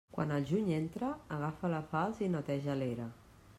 Quan 0.13 0.31
el 0.37 0.45
juny 0.51 0.71
entra, 0.77 1.09
agafa 1.37 1.71
la 1.75 1.83
falç 1.93 2.25
i 2.29 2.33
neteja 2.39 2.79
l'era. 2.83 3.09